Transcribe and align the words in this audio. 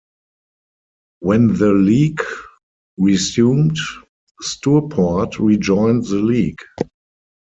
When 1.19 1.59
the 1.59 1.73
league 1.73 2.23
resumed 2.97 3.77
Stourport 4.41 5.37
rejoined 5.37 6.05
the 6.07 6.15
league. 6.23 6.57